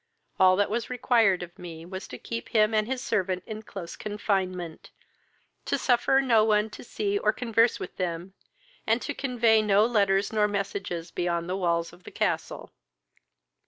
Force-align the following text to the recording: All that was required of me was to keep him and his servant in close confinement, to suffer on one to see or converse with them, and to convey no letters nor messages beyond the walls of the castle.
All 0.39 0.55
that 0.55 0.71
was 0.71 0.89
required 0.89 1.43
of 1.43 1.59
me 1.59 1.85
was 1.85 2.07
to 2.07 2.17
keep 2.17 2.49
him 2.49 2.73
and 2.73 2.87
his 2.87 3.03
servant 3.03 3.43
in 3.45 3.61
close 3.61 3.95
confinement, 3.95 4.89
to 5.65 5.77
suffer 5.77 6.17
on 6.17 6.47
one 6.47 6.71
to 6.71 6.83
see 6.83 7.19
or 7.19 7.31
converse 7.31 7.79
with 7.79 7.97
them, 7.97 8.33
and 8.87 8.99
to 9.03 9.13
convey 9.13 9.61
no 9.61 9.85
letters 9.85 10.33
nor 10.33 10.47
messages 10.47 11.11
beyond 11.11 11.47
the 11.47 11.55
walls 11.55 11.93
of 11.93 12.03
the 12.03 12.09
castle. 12.09 12.71